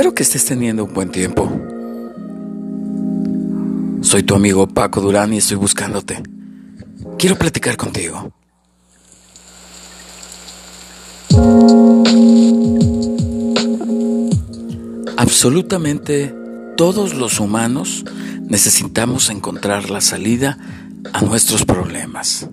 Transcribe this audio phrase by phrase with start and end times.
[0.00, 1.46] Espero que estés teniendo un buen tiempo.
[4.00, 6.22] Soy tu amigo Paco Durán y estoy buscándote.
[7.18, 8.32] Quiero platicar contigo.
[15.18, 16.34] Absolutamente
[16.78, 18.06] todos los humanos
[18.48, 20.56] necesitamos encontrar la salida
[21.12, 22.48] a nuestros problemas.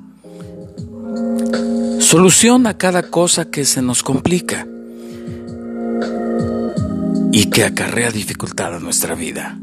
[1.99, 4.67] Solución a cada cosa que se nos complica
[7.31, 9.59] y que acarrea dificultad a nuestra vida.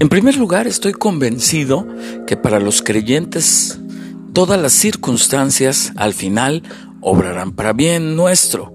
[0.00, 1.86] En primer lugar, estoy convencido
[2.26, 3.78] que para los creyentes
[4.32, 6.62] todas las circunstancias al final
[7.00, 8.72] obrarán para bien nuestro.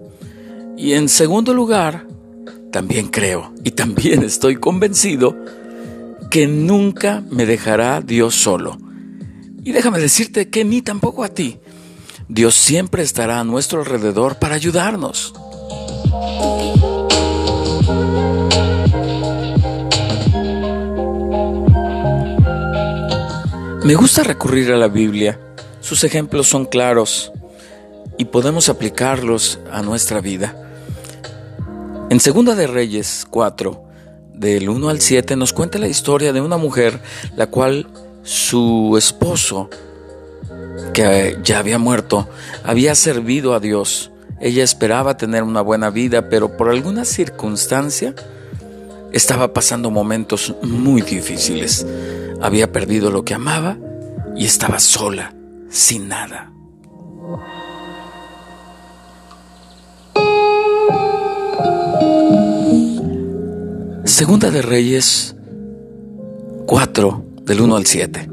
[0.78, 2.08] Y en segundo lugar,
[2.72, 5.36] también creo y también estoy convencido
[6.30, 8.78] que nunca me dejará Dios solo.
[9.64, 11.60] Y déjame decirte que ni tampoco a ti.
[12.30, 15.34] Dios siempre estará a nuestro alrededor para ayudarnos.
[23.86, 25.40] Me gusta recurrir a la Biblia.
[25.80, 27.32] Sus ejemplos son claros
[28.18, 30.54] y podemos aplicarlos a nuestra vida.
[32.10, 33.84] En Segunda de Reyes 4,
[34.34, 37.00] del 1 al 7, nos cuenta la historia de una mujer
[37.38, 37.88] la cual
[38.24, 39.70] su esposo
[40.94, 42.28] que ya había muerto,
[42.64, 44.12] había servido a Dios.
[44.40, 48.14] Ella esperaba tener una buena vida, pero por alguna circunstancia
[49.12, 51.86] estaba pasando momentos muy difíciles.
[52.42, 53.78] Había perdido lo que amaba
[54.36, 55.34] y estaba sola,
[55.70, 56.52] sin nada.
[64.06, 65.36] Segunda de Reyes
[66.66, 68.30] 4, del 1 al 7.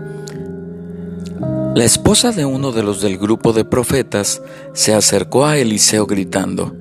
[1.74, 4.40] La esposa de uno de los del grupo de profetas
[4.74, 6.72] se acercó a Eliseo gritando,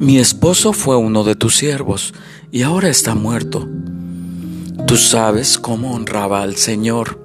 [0.00, 2.12] Mi esposo fue uno de tus siervos
[2.50, 3.68] y ahora está muerto.
[4.88, 7.20] Tú sabes cómo honraba al Señor,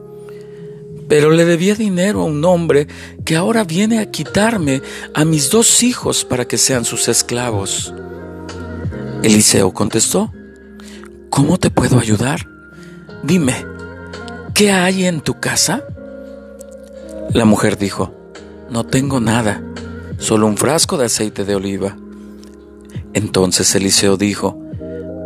[1.10, 2.88] pero le debía dinero a un hombre
[3.26, 4.84] que ahora viene a quitarme
[5.16, 7.92] a mis dos hijos para que sean sus esclavos.
[9.24, 10.32] Eliseo contestó,
[11.32, 12.48] ¿Cómo te puedo ayudar?
[13.24, 13.66] Dime,
[14.54, 15.84] ¿qué hay en tu casa?
[17.34, 18.14] La mujer dijo,
[18.70, 19.64] no tengo nada,
[20.18, 21.96] solo un frasco de aceite de oliva.
[23.14, 24.62] Entonces Eliseo dijo,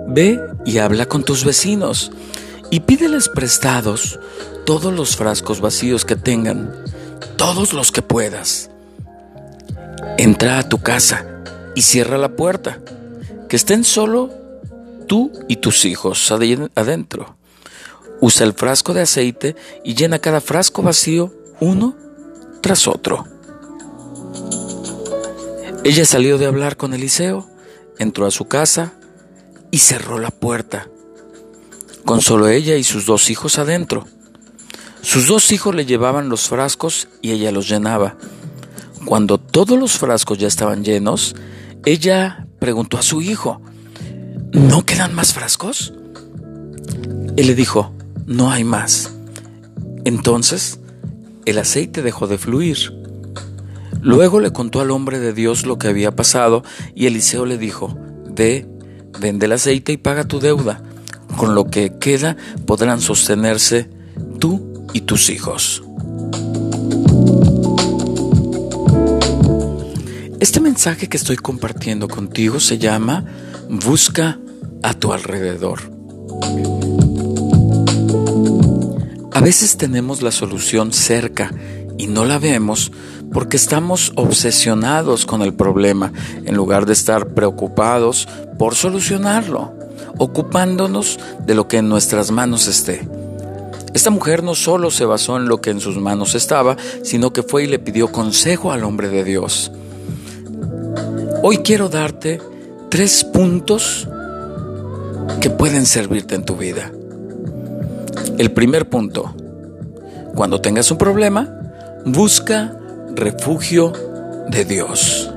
[0.08, 2.12] ve y habla con tus vecinos
[2.70, 4.20] y pídeles prestados
[4.68, 6.72] todos los frascos vacíos que tengan,
[7.38, 8.70] todos los que puedas.
[10.20, 11.26] Entra a tu casa
[11.74, 12.80] y cierra la puerta,
[13.50, 14.32] que estén solo
[15.08, 17.36] tú y tus hijos adentro.
[18.22, 21.96] Usa el frasco de aceite y llena cada frasco vacío uno
[22.62, 23.26] tras otro.
[25.84, 27.48] Ella salió de hablar con Eliseo,
[28.00, 28.94] entró a su casa
[29.70, 30.90] y cerró la puerta,
[32.06, 34.08] con solo ella y sus dos hijos adentro.
[35.02, 38.18] Sus dos hijos le llevaban los frascos y ella los llenaba.
[39.06, 41.36] Cuando todos los frascos ya estaban llenos,
[41.86, 43.62] ella preguntó a su hijo,
[44.52, 45.94] ¿no quedan más frascos?
[47.38, 47.94] Él le dijo,
[48.26, 49.12] no hay más.
[50.06, 50.80] Entonces
[51.46, 52.78] el aceite dejó de fluir.
[54.02, 56.64] Luego le contó al hombre de Dios lo que había pasado
[56.94, 57.98] y Eliseo le dijo,
[58.30, 58.68] Ve,
[59.20, 60.84] vende el aceite y paga tu deuda.
[61.38, 63.90] Con lo que queda podrán sostenerse
[64.40, 65.84] tú y tus hijos.
[70.40, 73.26] Este mensaje que estoy compartiendo contigo se llama
[73.70, 74.40] Busca
[74.84, 75.95] a tu alrededor.
[79.36, 81.52] A veces tenemos la solución cerca
[81.98, 82.94] y no la vemos
[83.34, 86.14] porque estamos obsesionados con el problema
[86.46, 89.74] en lugar de estar preocupados por solucionarlo,
[90.18, 93.06] ocupándonos de lo que en nuestras manos esté.
[93.94, 97.44] Esta mujer no solo se basó en lo que en sus manos estaba, sino que
[97.44, 99.70] fue y le pidió consejo al hombre de Dios.
[101.44, 102.40] Hoy quiero darte
[102.88, 104.08] tres puntos
[105.42, 106.90] que pueden servirte en tu vida.
[108.38, 109.34] El primer punto,
[110.36, 111.48] cuando tengas un problema,
[112.06, 112.78] busca
[113.14, 113.94] refugio
[114.50, 115.32] de Dios.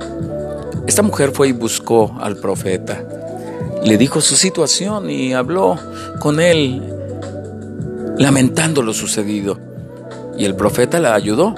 [0.85, 3.03] Esta mujer fue y buscó al profeta.
[3.83, 5.77] Le dijo su situación y habló
[6.19, 6.81] con él
[8.17, 9.57] lamentando lo sucedido.
[10.37, 11.55] Y el profeta la ayudó.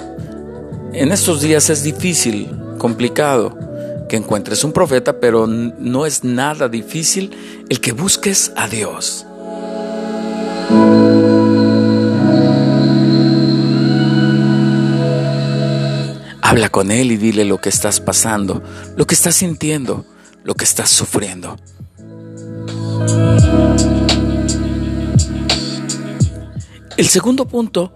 [0.93, 3.57] En estos días es difícil, complicado
[4.07, 7.31] que encuentres un profeta, pero no es nada difícil
[7.69, 9.25] el que busques a Dios.
[16.51, 18.61] Habla con Él y dile lo que estás pasando,
[18.97, 20.05] lo que estás sintiendo,
[20.43, 21.55] lo que estás sufriendo.
[26.97, 27.93] El segundo punto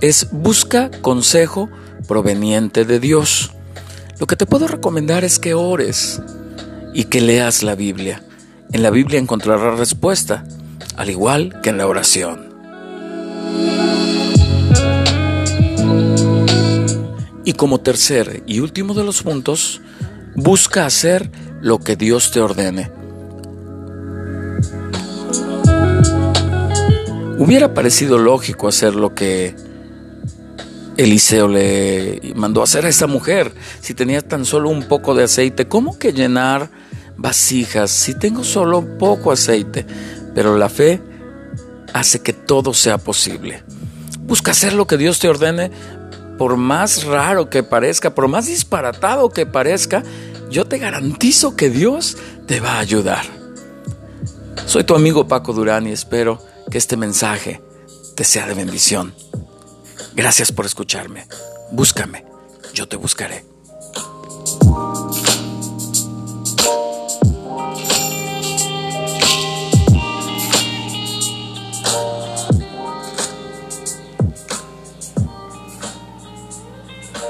[0.00, 1.70] es busca consejo
[2.08, 3.52] proveniente de Dios.
[4.18, 6.20] Lo que te puedo recomendar es que ores
[6.92, 8.20] y que leas la Biblia.
[8.72, 10.42] En la Biblia encontrarás respuesta,
[10.96, 12.50] al igual que en la oración.
[17.44, 19.80] Y como tercer y último de los puntos,
[20.34, 22.90] busca hacer lo que Dios te ordene.
[27.38, 29.56] Hubiera parecido lógico hacer lo que
[30.98, 33.54] Eliseo le mandó hacer a esa mujer.
[33.80, 36.70] Si tenía tan solo un poco de aceite, ¿cómo que llenar
[37.16, 39.86] vasijas si tengo solo poco aceite?
[40.34, 41.00] Pero la fe
[41.94, 43.62] hace que todo sea posible.
[44.20, 45.70] Busca hacer lo que Dios te ordene,
[46.40, 50.02] por más raro que parezca, por más disparatado que parezca,
[50.48, 52.16] yo te garantizo que Dios
[52.46, 53.26] te va a ayudar.
[54.64, 57.60] Soy tu amigo Paco Durán y espero que este mensaje
[58.16, 59.14] te sea de bendición.
[60.14, 61.26] Gracias por escucharme.
[61.72, 62.24] Búscame,
[62.72, 63.44] yo te buscaré.